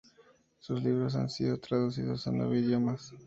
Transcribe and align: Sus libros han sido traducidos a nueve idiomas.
Sus 0.57 0.81
libros 0.83 1.13
han 1.13 1.29
sido 1.29 1.59
traducidos 1.59 2.25
a 2.25 2.31
nueve 2.31 2.57
idiomas. 2.57 3.13